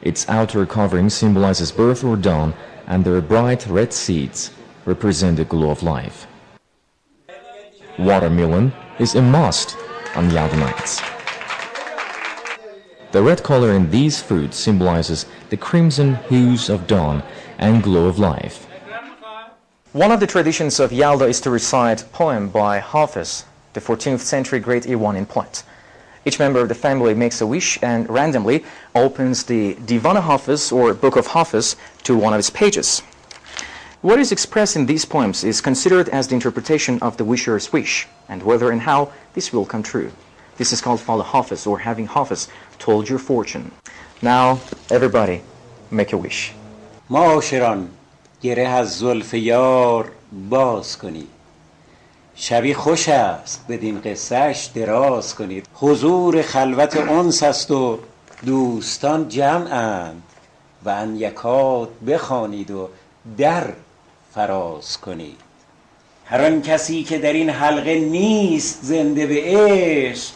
Its 0.02 0.30
outer 0.30 0.66
covering 0.66 1.10
symbolizes 1.10 1.72
birth 1.72 2.04
or 2.04 2.16
dawn, 2.16 2.54
and 2.88 3.04
their 3.04 3.20
bright 3.20 3.66
red 3.68 3.92
seeds 3.92 4.52
represent 4.86 5.38
the 5.38 5.46
glow 5.46 5.72
of 5.72 5.84
life. 5.84 6.28
Watermelon 7.98 8.72
is 9.00 9.16
a 9.16 9.22
must 9.22 9.76
on 10.16 10.30
Yalda 10.30 10.58
nights. 10.58 11.02
The 13.12 13.24
red 13.24 13.42
color 13.42 13.74
in 13.74 13.90
these 13.90 14.22
fruits 14.22 14.56
symbolizes 14.56 15.26
the 15.50 15.58
crimson 15.58 16.16
hues 16.30 16.70
of 16.70 16.86
dawn 16.86 17.24
and 17.58 17.82
glow 17.82 18.06
of 18.06 18.20
life. 18.20 18.68
One 19.94 20.12
of 20.12 20.20
the 20.20 20.28
traditions 20.28 20.80
of 20.80 20.92
Yalda 20.92 21.28
is 21.28 21.42
to 21.42 21.50
recite 21.50 22.06
poem 22.14 22.50
by 22.50 22.80
Hafiz, 22.80 23.46
the 23.74 23.82
14th 23.82 24.20
century 24.20 24.60
great 24.60 24.86
Iranian 24.86 25.26
poet. 25.26 25.64
Each 26.29 26.39
member 26.39 26.61
of 26.61 26.69
the 26.69 26.75
family 26.75 27.15
makes 27.15 27.41
a 27.41 27.47
wish 27.47 27.79
and 27.83 28.09
randomly 28.09 28.65
opens 28.95 29.45
the 29.45 29.75
Divan 29.75 30.17
Hafiz 30.17 30.73
or 30.73 30.95
Book 30.95 31.17
of 31.17 31.29
Hafiz 31.29 31.77
to 32.05 32.17
one 32.17 32.33
of 32.33 32.39
its 32.39 32.51
pages. 32.51 33.03
What 34.01 34.19
is 34.19 34.33
expressed 34.33 34.77
in 34.77 34.87
these 34.87 35.05
poems 35.05 35.45
is 35.45 35.61
considered 35.61 36.09
as 36.11 36.29
the 36.29 36.35
interpretation 36.35 36.99
of 37.01 37.17
the 37.17 37.25
wisher's 37.25 37.73
wish 37.73 38.07
and 38.29 38.43
whether 38.43 38.71
and 38.71 38.83
how 38.83 39.13
this 39.35 39.53
will 39.53 39.65
come 39.65 39.83
true. 39.83 40.13
This 40.57 40.73
is 40.73 40.81
called 40.81 41.01
Fala 41.01 41.25
Hafiz 41.25 41.67
or 41.67 41.79
having 41.79 42.07
Hafiz 42.07 42.49
told 42.79 43.09
your 43.09 43.19
fortune. 43.19 43.73
Now, 44.23 44.61
everybody, 44.91 45.43
make 45.91 46.13
a 46.13 46.19
wish. 46.19 46.55
معاشران 47.11 47.89
گره 48.43 48.69
از 48.69 48.99
زلف 48.99 49.35
یار 49.35 50.11
باز 50.49 50.99
کنید 50.99 51.29
شبی 52.42 52.74
خوش 52.74 53.10
است 53.10 53.66
بدین 53.70 54.02
قصهش 54.02 54.70
دراز 54.76 55.36
کنید. 55.36 55.66
حضور 55.74 56.42
خلوت 56.42 56.98
انس 56.98 57.44
است 57.44 57.72
و 57.72 58.00
دوستان 58.46 59.30
جمعند 59.30 60.24
و 60.86 60.90
ان 60.90 61.16
یکات 61.16 61.90
بخوانید 62.08 62.72
و 62.72 62.90
در 63.38 63.64
فراز 64.36 64.98
کنید. 64.98 65.38
هر 66.26 66.46
آن 66.46 66.62
کسی 66.62 67.04
که 67.04 67.18
در 67.18 67.34
این 67.34 67.50
حلقه 67.50 68.00
نیست 68.00 68.80
زنده 68.82 69.28
به 69.28 69.42
عشق 69.46 70.32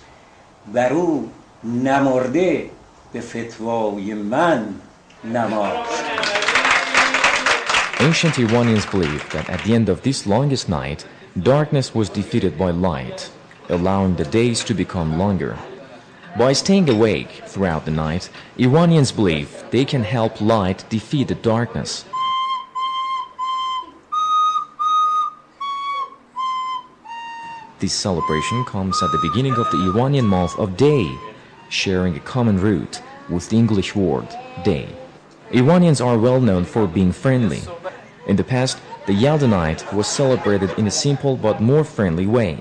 بر 0.73 0.93
او 0.93 1.29
نمرده 1.63 2.69
به 3.13 3.21
فتوای 3.21 4.13
من 4.13 4.65
نماز 5.23 5.87
Ancient 7.99 8.37
darkness 11.41 11.96
was 11.96 12.10
defeated 12.10 12.58
by 12.58 12.69
light, 12.69 13.32
allowing 13.69 14.15
the 14.15 14.26
days 14.26 14.63
to 14.65 14.74
become 14.74 15.17
longer. 15.17 15.58
By 16.38 16.54
staying 16.54 16.89
awake 16.89 17.43
throughout 17.48 17.86
the 17.86 17.91
night, 17.91 18.30
Iranians 18.58 19.12
believe 19.12 19.63
they 19.72 19.86
can 19.86 20.04
help 20.04 20.41
light 20.41 20.86
defeat 20.89 21.28
the 21.28 21.36
darkness. 21.36 22.06
This 27.80 27.93
celebration 27.93 28.63
comes 28.65 29.02
at 29.04 29.12
the 29.12 29.19
beginning 29.22 29.56
of 29.56 29.69
the 29.72 29.91
Iranian 29.91 30.26
month 30.26 30.58
of 30.58 30.78
Day, 30.78 31.12
sharing 31.69 32.15
a 32.15 32.19
common 32.19 32.60
root 32.60 33.02
with 33.30 33.50
the 33.50 33.58
English 33.58 33.96
word 33.96 34.28
day. 34.63 34.88
Iranians 35.52 36.00
are 36.00 36.17
well 36.17 36.39
known 36.39 36.63
for 36.63 36.88
being 36.88 37.12
friendly. 37.12 37.62
In 38.28 38.38
the 38.38 38.43
past, 38.43 38.78
the 39.05 39.13
Yeldonite 39.13 39.91
was 39.93 40.07
celebrated 40.07 40.71
in 40.77 40.87
a 40.87 40.91
simple 40.91 41.35
but 41.35 41.61
more 41.61 41.83
friendly 41.83 42.25
way. 42.25 42.57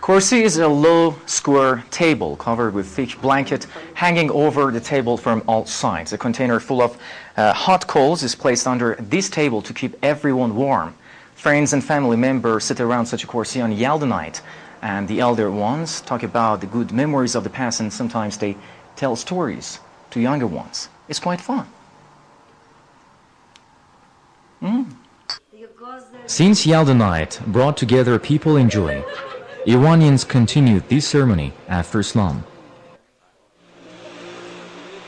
Kursi 0.00 0.42
is 0.42 0.58
a 0.58 0.68
low 0.68 1.16
square 1.24 1.82
table 1.90 2.36
covered 2.36 2.74
with 2.74 2.86
thick 2.86 3.20
blanket 3.22 3.66
hanging 3.94 4.30
over 4.30 4.70
the 4.70 4.80
table 4.80 5.16
from 5.16 5.42
all 5.48 5.64
sides. 5.64 6.12
A 6.12 6.18
container 6.18 6.60
full 6.60 6.82
of 6.82 6.98
uh, 7.36 7.54
hot 7.54 7.86
coals 7.86 8.22
is 8.22 8.34
placed 8.34 8.66
under 8.66 8.96
this 9.00 9.30
table 9.30 9.62
to 9.62 9.72
keep 9.72 9.96
everyone 10.02 10.54
warm. 10.54 10.94
Friends 11.44 11.74
and 11.74 11.84
family 11.84 12.16
members 12.16 12.64
sit 12.64 12.80
around 12.80 13.04
such 13.04 13.22
a 13.22 13.26
corsi 13.26 13.60
on 13.60 13.70
Yalda 13.70 14.08
night, 14.08 14.40
and 14.80 15.06
the 15.06 15.20
elder 15.20 15.50
ones 15.50 16.00
talk 16.00 16.22
about 16.22 16.62
the 16.62 16.66
good 16.66 16.90
memories 16.90 17.34
of 17.34 17.44
the 17.44 17.50
past, 17.50 17.80
and 17.80 17.92
sometimes 17.92 18.38
they 18.38 18.56
tell 18.96 19.14
stories 19.14 19.78
to 20.12 20.20
younger 20.20 20.46
ones. 20.46 20.88
It's 21.06 21.20
quite 21.20 21.42
fun. 21.42 21.66
Mm. 24.62 24.86
Since 26.24 26.64
Yalda 26.64 26.96
night 26.96 27.38
brought 27.46 27.76
together 27.76 28.18
people 28.18 28.56
in 28.56 28.70
joy, 28.70 29.04
Iranians 29.66 30.24
continued 30.24 30.88
this 30.88 31.06
ceremony 31.06 31.52
after 31.68 32.00
Islam. 32.00 32.44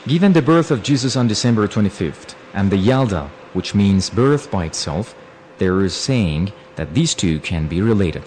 Given 0.05 0.33
the 0.33 0.43
birth 0.43 0.69
of 0.69 0.83
Jesus 0.83 1.15
on 1.15 1.27
December 1.27 1.67
25th 1.67 2.35
and 2.53 2.69
the 2.69 2.77
Yalda, 2.77 3.27
which 3.53 3.73
means 3.73 4.11
birth 4.11 4.51
by 4.51 4.65
itself, 4.65 5.15
there 5.57 5.83
is 5.83 5.93
saying 5.93 6.51
that 6.75 6.93
these 6.93 7.13
two 7.13 7.39
can 7.39 7.67
be 7.67 7.81
related. 7.81 8.23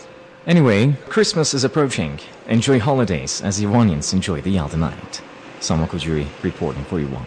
Anyway, 0.47 0.95
Christmas 1.09 1.55
is 1.55 1.65
approaching. 1.65 2.19
Enjoy 2.49 2.79
holidays 2.79 3.41
as 3.43 3.61
Iranians 3.61 4.13
enjoy 4.13 4.41
the 4.41 4.57
Yalda 4.57 4.79
night. 4.79 5.21
Samokujuri 5.61 6.27
reporting 6.43 6.85
for 6.85 6.99
Iran. 6.99 7.27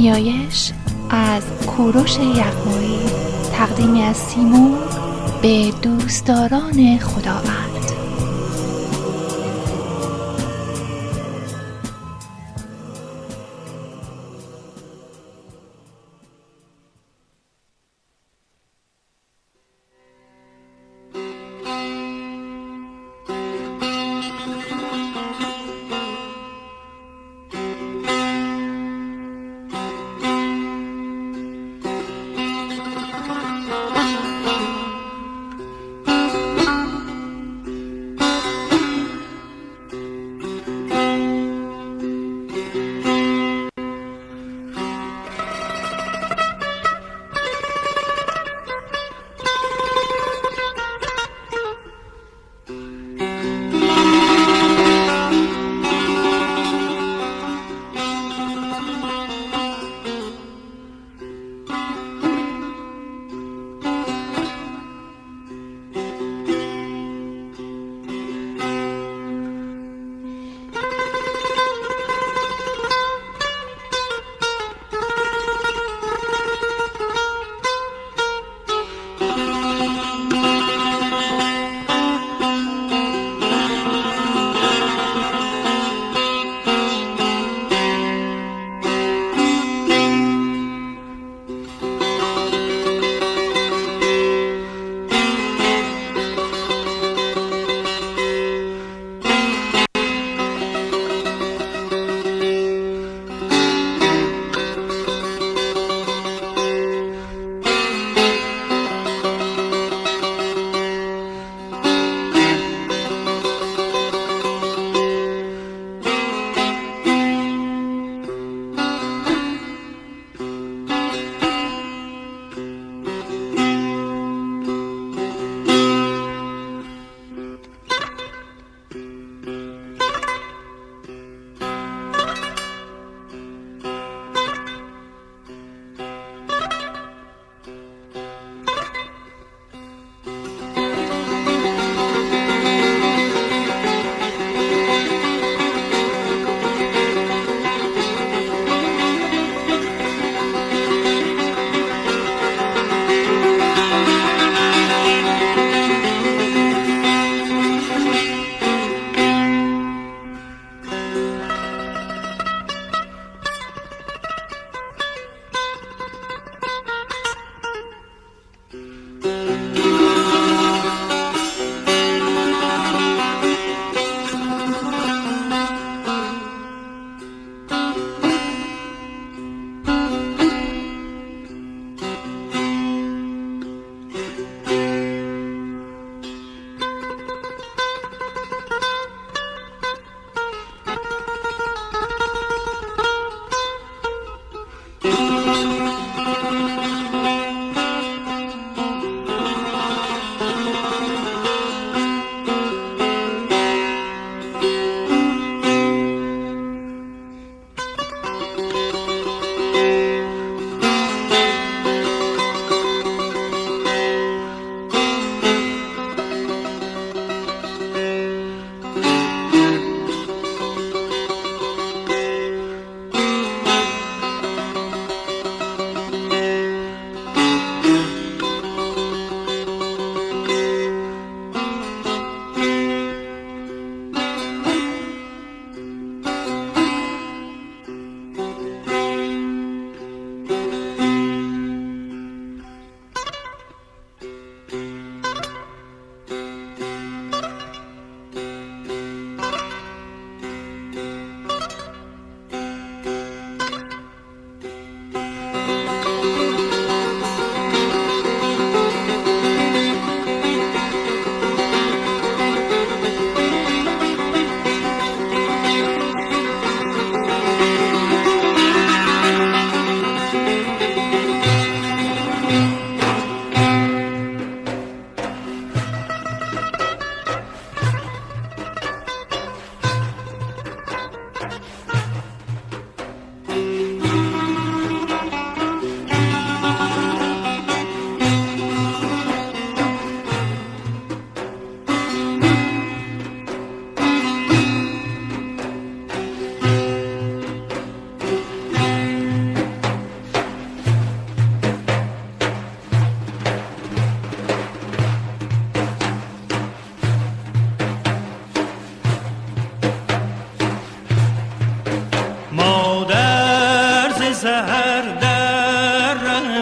نیایش 0.00 0.72
از 1.10 1.42
کوروش 1.66 2.16
یغمایی 2.18 2.98
تقدیمی 3.52 4.02
از 4.02 4.16
سیمون 4.16 4.78
به 5.42 5.72
دوستداران 5.82 6.98
خداوند. 6.98 7.69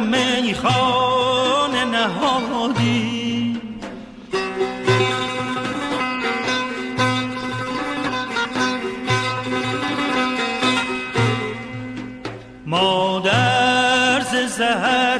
میخانه 0.00 1.84
نهادی. 1.84 3.60
ما 12.66 13.22
در 13.24 14.20
سهر 14.48 15.18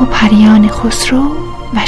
و 0.00 0.04
پریان 0.04 0.68
خسرو 0.68 1.22
و 1.74 1.80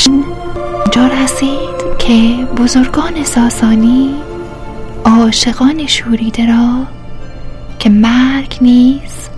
جا 0.91 1.07
رسید 1.07 1.99
که 1.99 2.45
بزرگان 2.57 3.25
ساسانی 3.25 4.15
عاشقان 5.05 5.87
شوریده 5.87 6.47
را 6.47 6.87
که 7.79 7.91
مرگ 7.91 8.59
نیز 8.61 9.29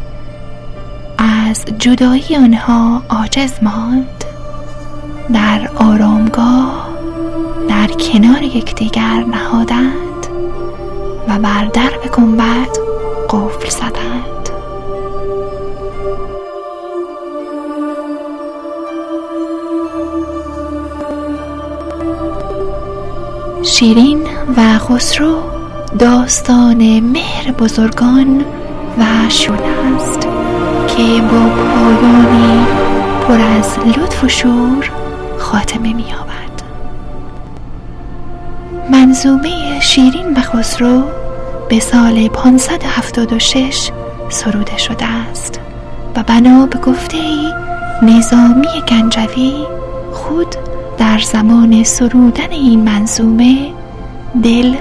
از 1.18 1.64
جدایی 1.78 2.36
آنها 2.36 3.02
عاجز 3.08 3.52
ماند. 3.62 4.24
در 5.32 5.70
آرامگاه 5.76 6.88
در 7.68 7.86
کنار 7.86 8.42
یکدیگر 8.42 9.24
نهادند 9.24 10.26
و 11.28 11.38
بر 11.38 11.64
درب 11.64 12.10
گنبد 12.16 12.68
قفل 13.30 13.68
زدند. 13.70 14.41
شیرین 23.72 24.22
و 24.56 24.78
خسرو 24.78 25.36
داستان 25.98 27.00
مهر 27.00 27.52
بزرگان 27.52 28.44
و 28.98 29.04
شون 29.28 29.58
است 29.58 30.20
که 30.88 31.22
با 31.22 31.48
پایانی 31.48 32.66
پر 33.28 33.40
از 33.58 33.78
لطف 33.78 34.24
و 34.24 34.28
شور 34.28 34.90
خاتمه 35.38 35.92
می 35.92 36.04
آورد 36.04 36.62
منظومه 38.90 39.80
شیرین 39.80 40.34
و 40.36 40.40
خسرو 40.40 41.02
به 41.68 41.80
سال 41.80 42.28
576 42.28 43.90
سروده 44.28 44.78
شده 44.78 45.06
است 45.06 45.60
و 46.16 46.22
بنا 46.22 46.66
به 46.66 46.78
گفته 46.78 47.18
نظامی 48.02 48.82
گنجوی 48.88 49.66
خود 50.12 50.71
زمان 51.32 51.84
سرودن 51.84 52.50
این 52.50 52.80
منظومه 52.80 53.72
دل 54.42 54.74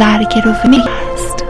در 0.00 0.24
گروه 0.24 0.88
است 1.12 1.44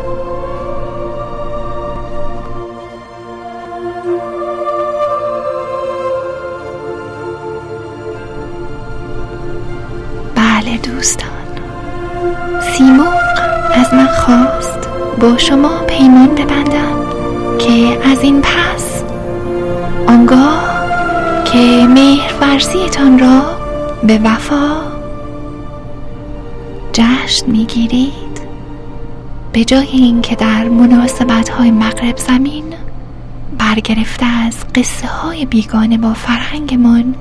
بله 10.34 10.78
دوستان. 10.78 11.28
سیمرغ 12.60 13.40
از 13.74 13.94
من 13.94 14.06
خواست 14.06 14.88
با 15.20 15.38
شما 15.38 15.82
پیمان 15.86 16.28
ببندم 16.28 16.96
که 17.58 17.98
از 18.12 18.20
این 18.22 18.42
پس 18.42 19.02
آنگاه 20.06 20.64
که 21.44 21.86
مهر 21.88 22.34
ورزیتان 22.40 23.18
را 23.18 23.55
به 24.06 24.18
وفا 24.18 24.82
جشن 26.92 27.50
می‌گیرید. 27.50 28.40
به 29.52 29.64
جای 29.64 29.88
اینکه 29.88 30.36
در 30.36 30.68
مناسبت 30.68 31.48
های 31.48 31.70
مغرب 31.70 32.16
زمین 32.16 32.64
برگرفته 33.58 34.26
از 34.26 34.56
قصه 34.74 35.06
های 35.06 35.46
بیگانه 35.46 35.98
با 35.98 36.14
فرهنگمان 36.14 37.14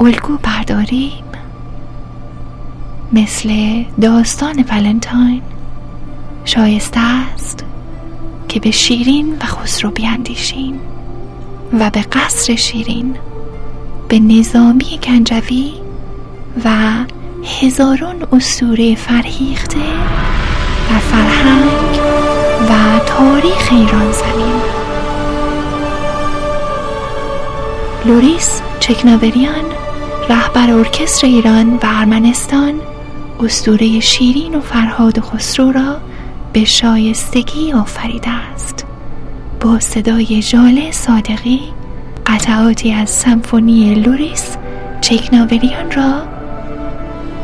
الگو 0.00 0.36
برداریم. 0.42 1.24
مثل 3.12 3.82
داستان 4.00 4.64
ولنتاین 4.68 5.42
شایسته 6.44 7.00
است 7.00 7.64
که 8.48 8.60
به 8.60 8.70
شیرین 8.70 9.36
و 9.40 9.44
خسرو 9.44 9.90
بیاندیشیم 9.90 10.80
و 11.72 11.90
به 11.90 12.00
قصر 12.00 12.54
شیرین 12.54 13.16
به 14.08 14.18
نظامی 14.18 14.98
گنجوی 15.02 15.72
و 16.64 16.70
هزاران 17.60 18.26
اسطوره 18.32 18.94
فرهیخته 18.94 19.78
در 20.90 20.98
فرهنگ 20.98 22.00
و 22.68 22.98
تاریخ 22.98 23.68
ایران 23.72 24.12
زمین. 24.12 24.60
لوریس 28.06 28.60
چکناوریان 28.80 29.64
رهبر 30.28 30.70
ارکستر 30.70 31.26
ایران 31.26 31.74
و 31.74 31.80
ارمنستان 31.82 32.74
اسطوره 33.40 34.00
شیرین 34.00 34.54
و 34.54 34.60
فرهاد 34.60 35.18
و 35.18 35.20
خسرو 35.20 35.72
را 35.72 35.96
به 36.52 36.64
شایستگی 36.64 37.72
آفریده 37.72 38.30
است. 38.30 38.86
با 39.60 39.80
صدای 39.80 40.42
ژاله 40.42 40.92
صادقی 40.92 41.60
قطعاتی 42.26 42.92
از 42.92 43.10
سمفونی 43.10 43.94
لوریس 43.94 44.56
چکناوریان 45.00 45.90
را 45.90 46.22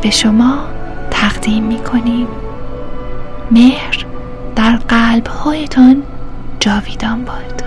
به 0.03 0.11
شما 0.11 0.59
تقدیم 1.11 1.65
می 1.65 1.79
کنیم 1.79 2.27
مهر 3.51 4.07
در 4.57 4.77
قلب 4.77 5.27
هایتان 5.27 6.03
جاویدان 6.61 7.25
باد. 7.25 7.62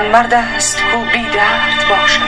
زنان 0.00 0.12
مرد 0.12 0.34
است 0.34 0.82
کو 0.92 0.98
بی 0.98 1.24
درد 1.24 1.88
باشد. 1.88 2.20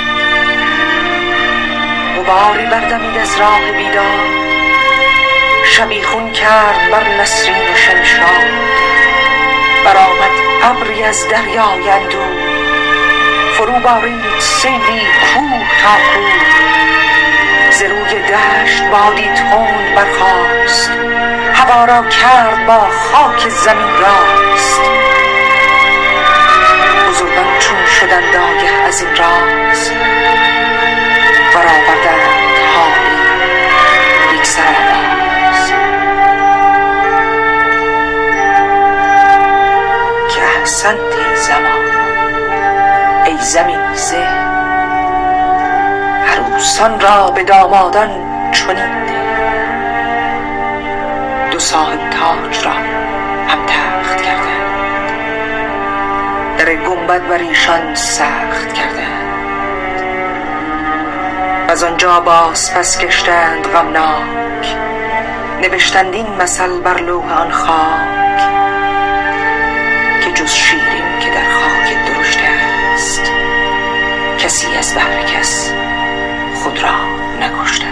غباری 2.16 2.66
بردمید 2.66 3.18
از 3.18 3.36
راه 3.40 3.72
بیدار. 3.72 4.26
شبیخون 5.64 6.32
کرد 6.32 6.90
بر 6.90 7.08
نسرین 7.20 7.72
و 7.72 7.76
شمشاد. 7.76 8.52
برآمد 9.84 10.30
ابری 10.62 11.02
از 11.02 11.28
دریای 11.28 11.90
اندوه 11.90 12.26
فرو 13.56 13.72
بارید 13.72 14.38
سیلی 14.38 15.02
کوه 15.34 15.62
تا 15.82 15.96
کوه 16.14 16.50
ز 17.70 17.82
روی 17.82 18.22
دشت 18.22 18.82
بادی 18.82 19.28
تند 19.34 19.94
برخاست. 19.94 20.90
هوا 21.54 21.84
را 21.84 22.04
کرد 22.08 22.66
با 22.66 22.88
خاک 22.88 23.48
زمین 23.48 23.92
راست. 24.00 25.21
چون 27.72 27.86
شدند 27.86 28.36
آگه 28.36 28.72
از 28.86 29.02
این 29.02 29.16
راز. 29.16 29.90
برآوردند 31.54 32.22
حالی 32.74 33.16
یک 34.38 34.46
سرآواز 34.46 35.72
که 40.34 40.40
احسنت 40.58 41.14
زمان. 41.34 41.84
ای 43.24 43.36
زمین 43.40 43.94
زه 43.94 44.26
عروسان 46.36 47.00
را 47.00 47.30
به 47.30 47.42
دامادان 47.42 48.10
چنین 48.52 49.04
ده. 49.06 49.12
دو 51.50 51.58
صاحب 51.58 52.10
تاج 52.10 52.66
را 52.66 52.81
گنبد 56.88 57.28
بر 57.28 57.38
ایشان 57.38 57.94
سخت 57.94 58.72
کردند. 58.72 59.22
از 61.68 61.84
آنجا 61.84 62.20
باز 62.20 62.74
پس 62.74 63.00
گشتند 63.00 63.66
غمناک. 63.66 64.76
نوشتند 65.60 66.14
این 66.14 66.26
مثل 66.40 66.80
بر 66.80 67.00
لوح 67.00 67.40
آن 67.40 67.50
خاک. 67.50 68.38
که 70.24 70.32
جز 70.32 70.54
شیرین 70.54 71.18
که 71.20 71.30
در 71.30 71.50
خاک 71.50 72.06
درشت 72.06 72.38
است. 72.94 73.22
کسی 74.38 74.76
از 74.78 74.94
بهر 74.94 75.22
کس 75.22 75.72
خود 76.54 76.82
را 76.82 76.94
نکشته 77.40 77.91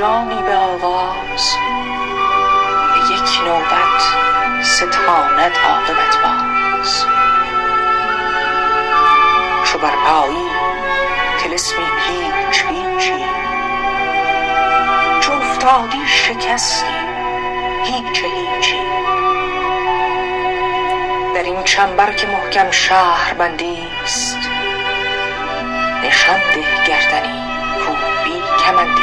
جانی 0.00 0.42
به 0.42 0.56
آواز. 0.56 1.56
به 2.94 3.14
یک 3.14 3.40
نوبت 3.46 4.02
ستاند 4.62 5.52
عاقبت 5.68 6.16
باز. 6.22 7.04
چو 9.64 9.78
بر 9.78 9.90
پایی 9.90 10.48
تلسمی 11.38 11.84
پیچ 11.84 12.64
پیچی 12.64 13.24
چو 15.20 15.32
افتادی 15.32 16.06
شکستی 16.06 16.86
هیچ 17.84 18.24
هیچی. 18.24 18.80
در 21.34 21.42
این 21.42 21.62
چنبر 21.64 22.12
که 22.12 22.26
محکم 22.26 22.70
شهر 22.70 23.34
بندی 23.34 23.88
است 24.04 24.38
نشان 26.04 26.38
ده 26.38 26.64
گردنی 26.86 27.42
کو 27.86 27.92
بی 28.24 28.42
کمندی. 28.64 28.99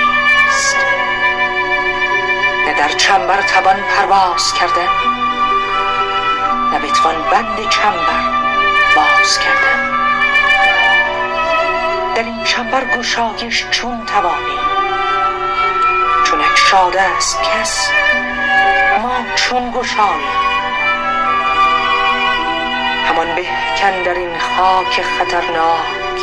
نه 2.67 2.73
در 2.73 2.89
چنبر 2.89 3.41
توان 3.41 3.75
پرواز 3.75 4.53
کردن 4.53 4.87
نه 6.71 6.79
بتوان 6.79 7.15
بند 7.31 7.69
چنبر 7.69 8.23
باز 8.95 9.39
کردن 9.39 9.97
در 12.15 12.23
این 12.23 12.43
چنبر 12.43 12.85
گشایش 12.85 13.65
چون 13.71 14.05
توانی. 14.05 14.59
چون 16.23 16.41
اکشاده 16.41 17.01
است 17.01 17.41
کس 17.41 17.89
ما 19.01 19.25
چون 19.35 19.71
گشاییم 19.71 20.37
همان 23.09 23.35
به 23.35 23.45
در 24.05 24.13
این 24.13 24.39
خاک 24.39 25.01
خطرناک. 25.01 26.21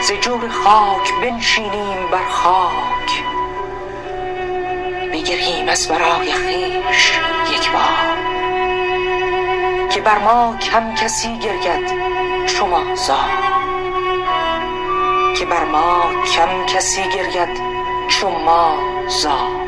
ز 0.00 0.12
جور 0.12 0.48
خاک 0.48 1.12
بنشینیم 1.20 2.08
بر 2.10 2.28
خاک. 2.30 2.93
از 5.68 5.88
برای 5.88 6.32
خویش 6.32 7.20
یک 7.52 7.70
بار. 7.72 8.18
که 9.90 10.00
بر 10.00 10.18
ما 10.18 10.56
کم 10.56 10.94
کسی 10.94 11.38
گرید 11.38 11.92
چو 12.46 12.66
ما 12.66 12.94
زار. 12.94 13.30
که 15.36 15.44
بر 15.44 15.64
ما 15.64 16.12
کم 16.36 16.66
کسی 16.66 17.02
گرید 17.02 17.60
چو 18.08 18.30
ما 18.30 18.78
زار. 19.08 19.63